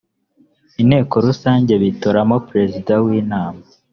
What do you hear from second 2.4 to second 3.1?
perezida w’